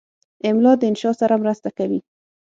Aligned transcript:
املا 0.49 0.73
د 0.77 0.81
انشا 0.89 1.11
سره 1.21 1.33
مرسته 1.43 1.69
کوي. 1.77 1.99